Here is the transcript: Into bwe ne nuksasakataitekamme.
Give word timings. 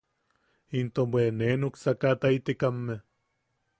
Into 0.79 1.01
bwe 1.11 1.23
ne 1.37 1.47
nuksasakataitekamme. 1.59 2.95